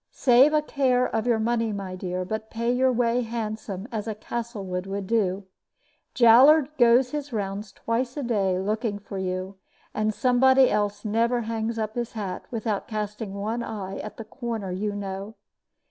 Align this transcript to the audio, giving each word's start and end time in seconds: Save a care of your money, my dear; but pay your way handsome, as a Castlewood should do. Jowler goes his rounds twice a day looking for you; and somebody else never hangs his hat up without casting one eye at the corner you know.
Save 0.09 0.51
a 0.51 0.63
care 0.63 1.05
of 1.05 1.27
your 1.27 1.37
money, 1.37 1.71
my 1.71 1.95
dear; 1.95 2.25
but 2.25 2.49
pay 2.49 2.71
your 2.71 2.91
way 2.91 3.21
handsome, 3.21 3.87
as 3.91 4.07
a 4.07 4.15
Castlewood 4.15 4.85
should 4.87 5.05
do. 5.05 5.45
Jowler 6.15 6.69
goes 6.79 7.11
his 7.11 7.31
rounds 7.31 7.71
twice 7.71 8.17
a 8.17 8.23
day 8.23 8.57
looking 8.57 8.97
for 8.97 9.19
you; 9.19 9.57
and 9.93 10.11
somebody 10.11 10.71
else 10.71 11.05
never 11.05 11.41
hangs 11.41 11.79
his 11.93 12.13
hat 12.13 12.45
up 12.45 12.51
without 12.51 12.87
casting 12.87 13.35
one 13.35 13.61
eye 13.61 13.99
at 13.99 14.17
the 14.17 14.25
corner 14.25 14.71
you 14.71 14.95
know. 14.95 15.35